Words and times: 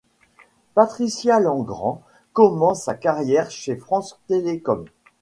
Patricia 0.73 1.39
Langrand 1.39 2.01
commence 2.33 2.85
sa 2.85 2.95
carrière 2.95 3.51
chez 3.51 3.75
France 3.75 4.19
Télécom. 4.27 4.85